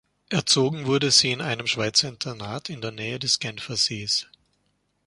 Erzogen 0.31 0.87
wurde 0.87 1.11
sie 1.11 1.29
in 1.31 1.41
einem 1.41 1.67
Schweizer 1.67 2.09
Internat 2.09 2.71
in 2.71 2.81
der 2.81 2.89
Nähe 2.89 3.19
des 3.19 3.37
Genfersees. 3.37 4.25